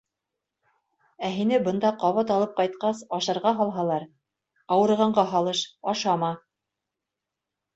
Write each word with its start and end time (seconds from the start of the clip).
Ә 1.27 1.29
һине 1.33 1.59
бында 1.67 1.91
ҡабат 2.03 2.33
алып 2.35 2.55
ҡайтҡас, 2.61 3.03
ашарға 3.19 3.53
һалһалар, 3.59 4.09
ауырығанға 4.77 5.27
һалыш, 5.35 5.63
ашама. 5.95 6.33